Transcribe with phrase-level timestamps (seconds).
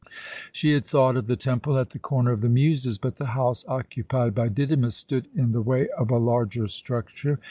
[0.51, 3.63] She had thought of the temple at the Corner of the Muses, but the house
[3.67, 7.37] occupied by Didymus stood in the way of a larger structure.